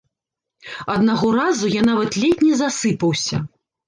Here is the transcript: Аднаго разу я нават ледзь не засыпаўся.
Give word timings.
Аднаго 0.93 1.27
разу 1.39 1.69
я 1.73 1.83
нават 1.89 2.17
ледзь 2.21 2.41
не 2.47 2.57
засыпаўся. 2.63 3.37